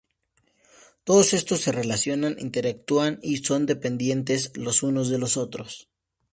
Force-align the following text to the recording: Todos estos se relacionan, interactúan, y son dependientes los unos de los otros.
Todos 1.03 1.31
estos 1.31 1.59
se 1.61 1.71
relacionan, 1.71 2.35
interactúan, 2.39 3.19
y 3.21 3.37
son 3.37 3.67
dependientes 3.67 4.51
los 4.57 4.81
unos 4.81 5.09
de 5.09 5.19
los 5.19 5.37
otros. 5.37 5.89